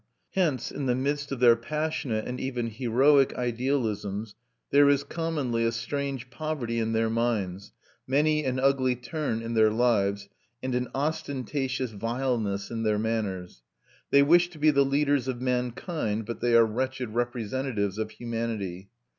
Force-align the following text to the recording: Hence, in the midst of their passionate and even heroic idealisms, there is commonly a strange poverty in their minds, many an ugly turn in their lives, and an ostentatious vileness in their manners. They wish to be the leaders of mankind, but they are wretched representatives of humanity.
Hence, 0.33 0.71
in 0.71 0.87
the 0.87 0.95
midst 0.95 1.31
of 1.31 1.39
their 1.39 1.55
passionate 1.55 2.25
and 2.27 2.39
even 2.39 2.71
heroic 2.71 3.35
idealisms, 3.35 4.33
there 4.71 4.89
is 4.89 5.03
commonly 5.03 5.63
a 5.63 5.71
strange 5.71 6.31
poverty 6.31 6.79
in 6.79 6.93
their 6.93 7.07
minds, 7.07 7.71
many 8.07 8.43
an 8.43 8.59
ugly 8.59 8.95
turn 8.95 9.43
in 9.43 9.53
their 9.53 9.69
lives, 9.69 10.27
and 10.63 10.73
an 10.73 10.87
ostentatious 10.95 11.91
vileness 11.91 12.71
in 12.71 12.81
their 12.81 12.97
manners. 12.97 13.61
They 14.09 14.23
wish 14.23 14.49
to 14.49 14.57
be 14.57 14.71
the 14.71 14.85
leaders 14.85 15.27
of 15.27 15.39
mankind, 15.39 16.25
but 16.25 16.39
they 16.41 16.55
are 16.55 16.65
wretched 16.65 17.09
representatives 17.13 17.99
of 17.99 18.09
humanity. 18.09 18.89